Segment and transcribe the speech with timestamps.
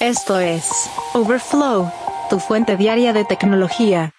[0.00, 1.92] Esto es Overflow,
[2.30, 4.14] tu fuente diaria de tecnología.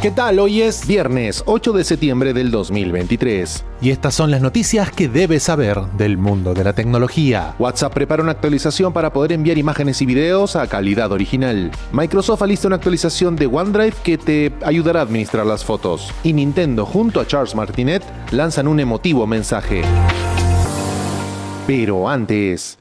[0.00, 0.38] ¿Qué tal?
[0.38, 3.64] Hoy es viernes 8 de septiembre del 2023.
[3.82, 7.56] Y estas son las noticias que debes saber del mundo de la tecnología.
[7.58, 11.72] WhatsApp prepara una actualización para poder enviar imágenes y videos a calidad original.
[11.90, 16.12] Microsoft alista una actualización de OneDrive que te ayudará a administrar las fotos.
[16.22, 19.82] Y Nintendo junto a Charles Martinet lanzan un emotivo mensaje.
[21.66, 22.77] Pero antes...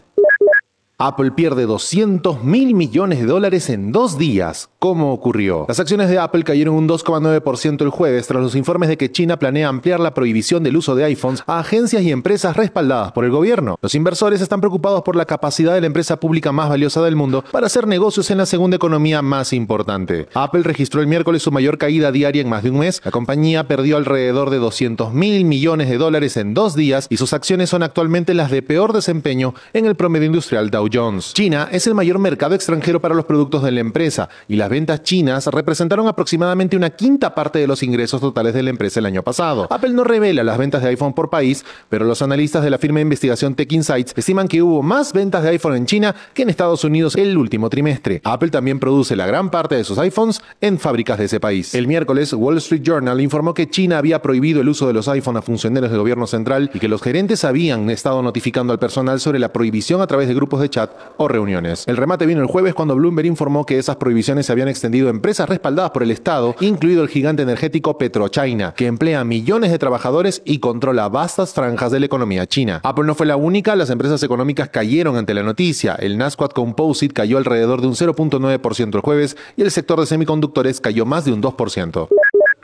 [0.99, 4.71] Apple pierde 200 mil millones de dólares en dos días.
[4.79, 5.65] ¿Cómo ocurrió?
[5.67, 9.37] Las acciones de Apple cayeron un 2,9% el jueves tras los informes de que China
[9.37, 13.29] planea ampliar la prohibición del uso de iPhones a agencias y empresas respaldadas por el
[13.29, 13.77] gobierno.
[13.79, 17.43] Los inversores están preocupados por la capacidad de la empresa pública más valiosa del mundo
[17.51, 20.27] para hacer negocios en la segunda economía más importante.
[20.33, 23.03] Apple registró el miércoles su mayor caída diaria en más de un mes.
[23.05, 27.33] La compañía perdió alrededor de 200 mil millones de dólares en dos días y sus
[27.33, 31.95] acciones son actualmente las de peor desempeño en el promedio industrial Dow China es el
[31.95, 36.77] mayor mercado extranjero para los productos de la empresa y las ventas chinas representaron aproximadamente
[36.77, 39.67] una quinta parte de los ingresos totales de la empresa el año pasado.
[39.69, 42.99] Apple no revela las ventas de iPhone por país, pero los analistas de la firma
[42.99, 46.49] de investigación Tech Insights estiman que hubo más ventas de iPhone en China que en
[46.49, 48.21] Estados Unidos el último trimestre.
[48.23, 51.75] Apple también produce la gran parte de sus iPhones en fábricas de ese país.
[51.75, 55.37] El miércoles, Wall Street Journal informó que China había prohibido el uso de los iPhone
[55.37, 59.39] a funcionarios del gobierno central y que los gerentes habían estado notificando al personal sobre
[59.39, 60.69] la prohibición a través de grupos de
[61.17, 61.83] o reuniones.
[61.87, 65.11] El remate vino el jueves cuando Bloomberg informó que esas prohibiciones se habían extendido a
[65.11, 70.41] empresas respaldadas por el Estado, incluido el gigante energético PetroChina, que emplea millones de trabajadores
[70.45, 72.81] y controla vastas franjas de la economía china.
[72.83, 75.95] Apple no fue la única, las empresas económicas cayeron ante la noticia.
[75.95, 80.81] El Nasdaq Composite cayó alrededor de un 0.9% el jueves y el sector de semiconductores
[80.81, 82.07] cayó más de un 2%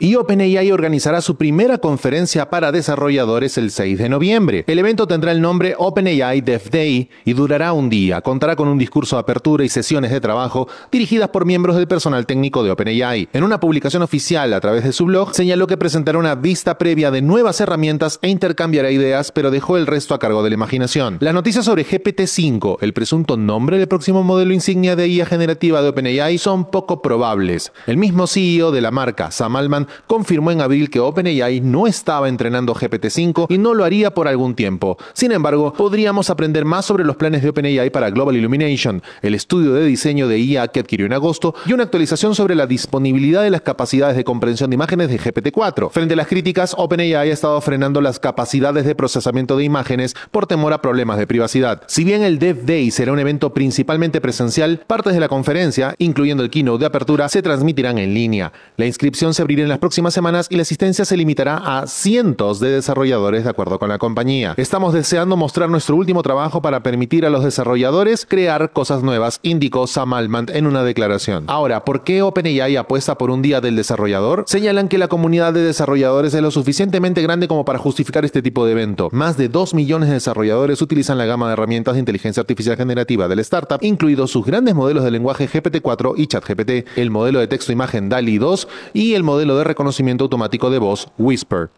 [0.00, 4.64] y OpenAI organizará su primera conferencia para desarrolladores el 6 de noviembre.
[4.66, 8.20] El evento tendrá el nombre OpenAI Dev Day y durará un día.
[8.20, 12.26] Contará con un discurso de apertura y sesiones de trabajo dirigidas por miembros del personal
[12.26, 13.28] técnico de OpenAI.
[13.32, 17.12] En una publicación oficial a través de su blog, señaló que presentará una vista previa
[17.12, 21.18] de nuevas herramientas e intercambiará ideas, pero dejó el resto a cargo de la imaginación.
[21.20, 25.88] Las noticias sobre GPT-5, el presunto nombre del próximo modelo insignia de IA generativa de
[25.90, 27.72] OpenAI, son poco probables.
[27.86, 32.28] El mismo CEO de la marca, Sam Altman, confirmó en abril que OpenAI no estaba
[32.28, 34.96] entrenando GPT-5 y no lo haría por algún tiempo.
[35.12, 39.74] Sin embargo, podríamos aprender más sobre los planes de OpenAI para Global Illumination, el estudio
[39.74, 43.50] de diseño de IA que adquirió en agosto, y una actualización sobre la disponibilidad de
[43.50, 45.90] las capacidades de comprensión de imágenes de GPT-4.
[45.90, 50.46] Frente a las críticas, OpenAI ha estado frenando las capacidades de procesamiento de imágenes por
[50.46, 51.82] temor a problemas de privacidad.
[51.86, 56.42] Si bien el Dev Day será un evento principalmente presencial, partes de la conferencia, incluyendo
[56.42, 58.52] el keynote de apertura, se transmitirán en línea.
[58.76, 62.60] La inscripción se abrirá en las próximas semanas y la asistencia se limitará a cientos
[62.60, 64.54] de desarrolladores de acuerdo con la compañía.
[64.56, 69.88] Estamos deseando mostrar nuestro último trabajo para permitir a los desarrolladores crear cosas nuevas, indicó
[69.88, 71.42] Sam Altman en una declaración.
[71.48, 74.44] Ahora, ¿por qué OpenAI apuesta por un día del desarrollador?
[74.46, 78.64] Señalan que la comunidad de desarrolladores es lo suficientemente grande como para justificar este tipo
[78.66, 79.08] de evento.
[79.10, 83.26] Más de 2 millones de desarrolladores utilizan la gama de herramientas de inteligencia artificial generativa
[83.26, 88.08] del startup, incluidos sus grandes modelos de lenguaje GPT-4 y ChatGPT, el modelo de texto-imagen
[88.08, 91.70] DALI 2 y el modelo de reconocimiento automático de voz Whisper.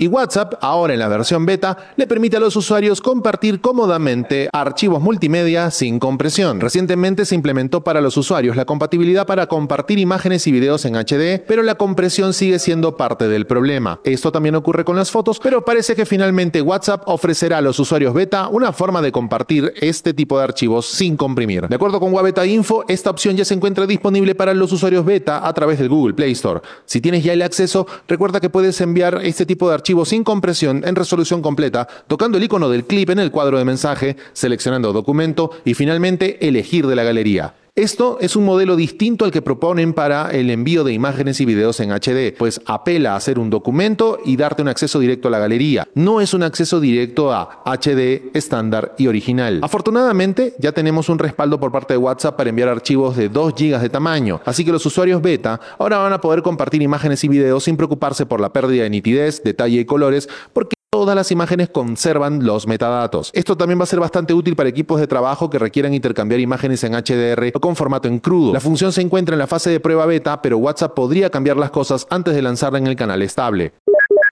[0.00, 5.02] Y WhatsApp, ahora en la versión beta, le permite a los usuarios compartir cómodamente archivos
[5.02, 6.58] multimedia sin compresión.
[6.58, 11.44] Recientemente se implementó para los usuarios la compatibilidad para compartir imágenes y videos en HD,
[11.46, 14.00] pero la compresión sigue siendo parte del problema.
[14.02, 18.14] Esto también ocurre con las fotos, pero parece que finalmente WhatsApp ofrecerá a los usuarios
[18.14, 21.68] beta una forma de compartir este tipo de archivos sin comprimir.
[21.68, 25.46] De acuerdo con Wabeta Info, esta opción ya se encuentra disponible para los usuarios beta
[25.46, 26.62] a través del Google Play Store.
[26.86, 30.82] Si tienes ya el acceso, recuerda que puedes enviar este tipo de archivos sin compresión
[30.86, 35.50] en resolución completa, tocando el icono del clip en el cuadro de mensaje, seleccionando documento
[35.64, 37.54] y finalmente elegir de la galería.
[37.80, 41.80] Esto es un modelo distinto al que proponen para el envío de imágenes y videos
[41.80, 45.38] en HD, pues apela a hacer un documento y darte un acceso directo a la
[45.38, 45.88] galería.
[45.94, 49.60] No es un acceso directo a HD, estándar y original.
[49.62, 53.78] Afortunadamente, ya tenemos un respaldo por parte de WhatsApp para enviar archivos de 2 GB
[53.78, 57.64] de tamaño, así que los usuarios beta ahora van a poder compartir imágenes y videos
[57.64, 62.44] sin preocuparse por la pérdida de nitidez, detalle y colores, porque Todas las imágenes conservan
[62.44, 63.30] los metadatos.
[63.32, 66.82] Esto también va a ser bastante útil para equipos de trabajo que requieran intercambiar imágenes
[66.82, 68.52] en HDR o con formato en crudo.
[68.52, 71.70] La función se encuentra en la fase de prueba beta, pero WhatsApp podría cambiar las
[71.70, 73.72] cosas antes de lanzarla en el canal estable.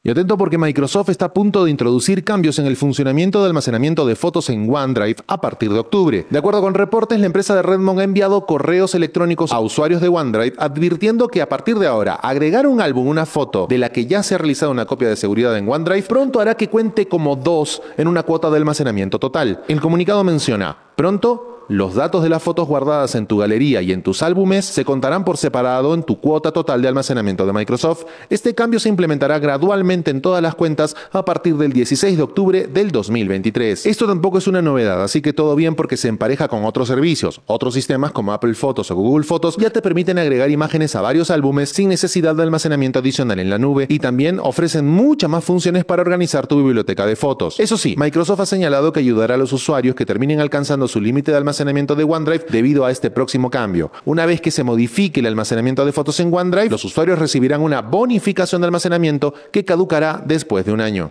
[0.09, 4.07] Y atento porque Microsoft está a punto de introducir cambios en el funcionamiento de almacenamiento
[4.07, 6.27] de fotos en OneDrive a partir de octubre.
[6.31, 10.09] De acuerdo con reportes, la empresa de Redmond ha enviado correos electrónicos a usuarios de
[10.09, 14.07] OneDrive advirtiendo que a partir de ahora agregar un álbum, una foto de la que
[14.07, 17.37] ya se ha realizado una copia de seguridad en OneDrive pronto hará que cuente como
[17.37, 19.63] dos en una cuota de almacenamiento total.
[19.69, 24.03] El comunicado menciona Pronto, los datos de las fotos guardadas en tu galería y en
[24.03, 28.05] tus álbumes se contarán por separado en tu cuota total de almacenamiento de Microsoft.
[28.31, 32.67] Este cambio se implementará gradualmente en todas las cuentas a partir del 16 de octubre
[32.69, 33.85] del 2023.
[33.85, 37.43] Esto tampoco es una novedad, así que todo bien porque se empareja con otros servicios.
[37.45, 41.31] Otros sistemas como Apple Photos o Google Fotos ya te permiten agregar imágenes a varios
[41.31, 45.85] álbumes sin necesidad de almacenamiento adicional en la nube y también ofrecen muchas más funciones
[45.85, 47.61] para organizar tu biblioteca de fotos.
[47.61, 51.31] Eso sí, Microsoft ha señalado que ayudará a los usuarios que terminen alcanzando su límite
[51.31, 51.58] de almacenamiento
[51.97, 53.91] de OneDrive debido a este próximo cambio.
[54.05, 57.83] Una vez que se modifique el almacenamiento de fotos en OneDrive, los usuarios recibirán una
[57.83, 61.11] bonificación de almacenamiento que caducará después de un año.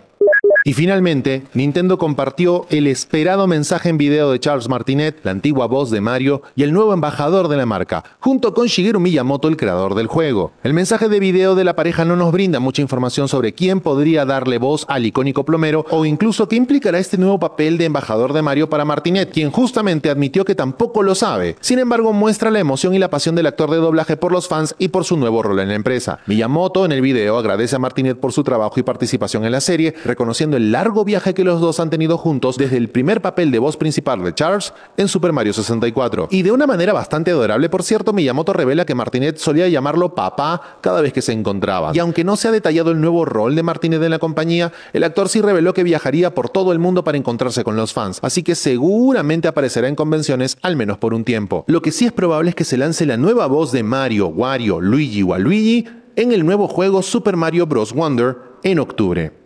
[0.68, 5.90] Y finalmente, Nintendo compartió el esperado mensaje en video de Charles Martinet, la antigua voz
[5.90, 9.94] de Mario y el nuevo embajador de la marca, junto con Shigeru Miyamoto, el creador
[9.94, 10.52] del juego.
[10.62, 14.26] El mensaje de video de la pareja no nos brinda mucha información sobre quién podría
[14.26, 18.42] darle voz al icónico plomero o incluso qué implicará este nuevo papel de embajador de
[18.42, 21.56] Mario para Martinet, quien justamente admitió que tampoco lo sabe.
[21.60, 24.74] Sin embargo, muestra la emoción y la pasión del actor de doblaje por los fans
[24.78, 26.18] y por su nuevo rol en la empresa.
[26.26, 29.94] Miyamoto en el video agradece a Martinet por su trabajo y participación en la serie,
[30.04, 33.60] reconociendo el largo viaje que los dos han tenido juntos desde el primer papel de
[33.60, 36.28] voz principal de Charles en Super Mario 64.
[36.32, 40.78] Y de una manera bastante adorable, por cierto, Miyamoto revela que Martinet solía llamarlo papá
[40.80, 41.92] cada vez que se encontraba.
[41.94, 45.04] Y aunque no se ha detallado el nuevo rol de Martinet en la compañía, el
[45.04, 48.42] actor sí reveló que viajaría por todo el mundo para encontrarse con los fans, así
[48.42, 51.64] que seguramente aparecerá en convenciones al menos por un tiempo.
[51.68, 54.80] Lo que sí es probable es que se lance la nueva voz de Mario, Wario,
[54.80, 57.92] Luigi o Luigi en el nuevo juego Super Mario Bros.
[57.92, 59.37] Wonder en octubre.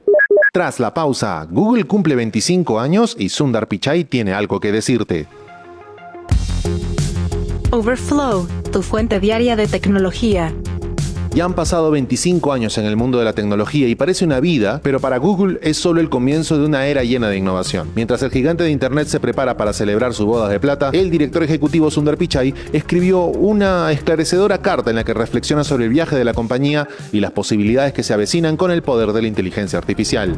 [0.54, 5.26] Tras la pausa, Google cumple 25 años y Sundar Pichai tiene algo que decirte.
[7.70, 10.52] Overflow, tu fuente diaria de tecnología.
[11.34, 14.80] Ya han pasado 25 años en el mundo de la tecnología y parece una vida,
[14.82, 17.88] pero para Google es solo el comienzo de una era llena de innovación.
[17.94, 21.42] Mientras el gigante de Internet se prepara para celebrar su boda de plata, el director
[21.42, 26.24] ejecutivo Sundar Pichai escribió una esclarecedora carta en la que reflexiona sobre el viaje de
[26.24, 30.36] la compañía y las posibilidades que se avecinan con el poder de la inteligencia artificial.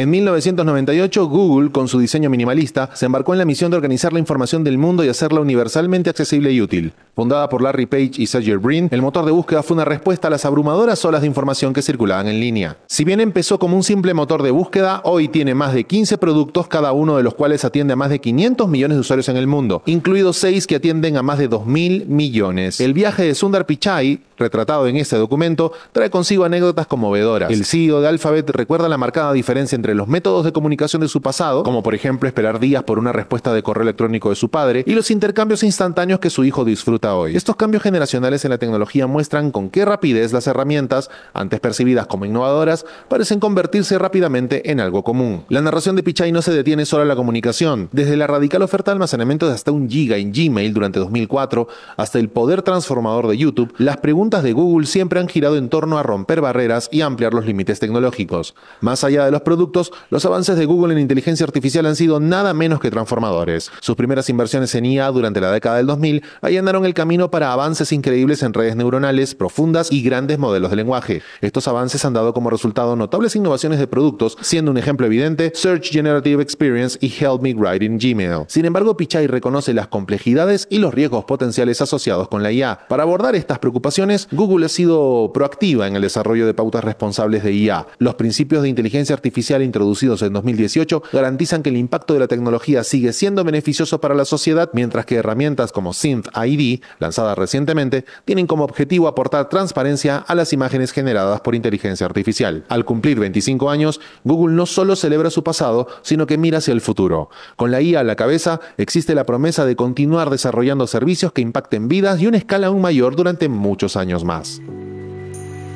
[0.00, 4.18] En 1998, Google, con su diseño minimalista, se embarcó en la misión de organizar la
[4.18, 6.94] información del mundo y hacerla universalmente accesible y útil.
[7.14, 10.30] Fundada por Larry Page y Sergey Brin, el motor de búsqueda fue una respuesta a
[10.30, 12.78] las abrumadoras olas de información que circulaban en línea.
[12.86, 16.66] Si bien empezó como un simple motor de búsqueda, hoy tiene más de 15 productos,
[16.66, 19.46] cada uno de los cuales atiende a más de 500 millones de usuarios en el
[19.46, 22.80] mundo, incluidos 6 que atienden a más de 2.000 millones.
[22.80, 27.50] El viaje de Sundar Pichai, retratado en este documento, trae consigo anécdotas conmovedoras.
[27.50, 31.22] El CEO de Alphabet recuerda la marcada diferencia entre los métodos de comunicación de su
[31.22, 34.82] pasado, como por ejemplo esperar días por una respuesta de correo electrónico de su padre,
[34.86, 37.36] y los intercambios instantáneos que su hijo disfruta hoy.
[37.36, 42.24] Estos cambios generacionales en la tecnología muestran con qué rapidez las herramientas, antes percibidas como
[42.24, 45.44] innovadoras, parecen convertirse rápidamente en algo común.
[45.48, 47.88] La narración de Pichai no se detiene solo a la comunicación.
[47.92, 52.18] Desde la radical oferta de almacenamiento de hasta un giga en Gmail durante 2004 hasta
[52.18, 56.02] el poder transformador de YouTube, las preguntas de Google siempre han girado en torno a
[56.02, 58.54] romper barreras y ampliar los límites tecnológicos.
[58.80, 59.79] Más allá de los productos,
[60.10, 63.70] los avances de Google en inteligencia artificial han sido nada menos que transformadores.
[63.80, 67.92] Sus primeras inversiones en IA durante la década del 2000 allanaron el camino para avances
[67.92, 71.22] increíbles en redes neuronales profundas y grandes modelos de lenguaje.
[71.40, 75.90] Estos avances han dado como resultado notables innovaciones de productos, siendo un ejemplo evidente Search
[75.90, 78.44] Generative Experience y Help Me Write in Gmail.
[78.48, 82.86] Sin embargo, Pichai reconoce las complejidades y los riesgos potenciales asociados con la IA.
[82.88, 87.52] Para abordar estas preocupaciones, Google ha sido proactiva en el desarrollo de pautas responsables de
[87.52, 87.86] IA.
[87.98, 92.82] Los principios de inteligencia artificial introducidos en 2018 garantizan que el impacto de la tecnología
[92.82, 98.46] sigue siendo beneficioso para la sociedad, mientras que herramientas como Synth ID, lanzada recientemente, tienen
[98.46, 102.64] como objetivo aportar transparencia a las imágenes generadas por inteligencia artificial.
[102.68, 106.80] Al cumplir 25 años, Google no solo celebra su pasado, sino que mira hacia el
[106.80, 107.30] futuro.
[107.56, 111.88] Con la IA a la cabeza, existe la promesa de continuar desarrollando servicios que impacten
[111.88, 114.60] vidas y una escala aún mayor durante muchos años más.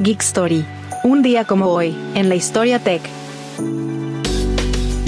[0.00, 0.64] Geek Story.
[1.04, 3.02] Un día como hoy, en la historia tech.
[3.56, 3.93] Thank you.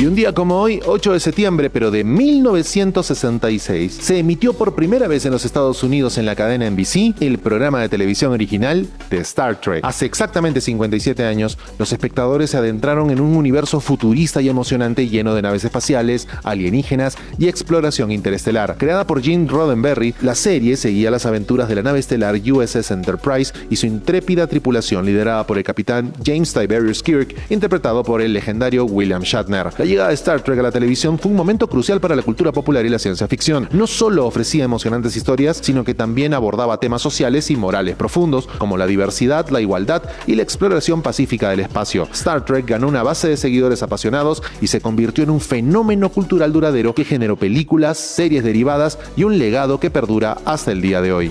[0.07, 5.27] Un día como hoy, 8 de septiembre, pero de 1966, se emitió por primera vez
[5.27, 9.61] en los Estados Unidos en la cadena NBC el programa de televisión original de Star
[9.61, 9.81] Trek.
[9.85, 15.35] Hace exactamente 57 años, los espectadores se adentraron en un universo futurista y emocionante lleno
[15.35, 18.77] de naves espaciales, alienígenas y exploración interestelar.
[18.79, 23.53] Creada por Gene Roddenberry, la serie seguía las aventuras de la nave estelar USS Enterprise
[23.71, 28.85] y su intrépida tripulación liderada por el capitán James Tiberius Kirk, interpretado por el legendario
[28.85, 32.21] William Shatner llegada de Star Trek a la televisión fue un momento crucial para la
[32.21, 33.67] cultura popular y la ciencia ficción.
[33.73, 38.77] No solo ofrecía emocionantes historias, sino que también abordaba temas sociales y morales profundos, como
[38.77, 42.07] la diversidad, la igualdad y la exploración pacífica del espacio.
[42.13, 46.53] Star Trek ganó una base de seguidores apasionados y se convirtió en un fenómeno cultural
[46.53, 51.15] duradero que generó películas, series derivadas y un legado que perdura hasta el día de
[51.15, 51.31] hoy.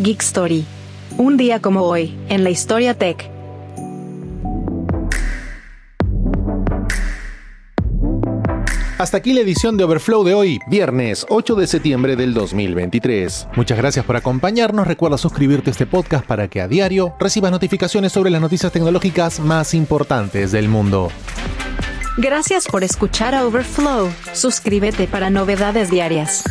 [0.00, 0.64] Geek Story.
[1.18, 3.33] Un día como hoy, en la historia tech.
[9.04, 13.48] Hasta aquí la edición de Overflow de hoy, viernes 8 de septiembre del 2023.
[13.54, 14.86] Muchas gracias por acompañarnos.
[14.86, 19.40] Recuerda suscribirte a este podcast para que a diario recibas notificaciones sobre las noticias tecnológicas
[19.40, 21.10] más importantes del mundo.
[22.16, 24.10] Gracias por escuchar a Overflow.
[24.32, 26.42] Suscríbete para novedades diarias.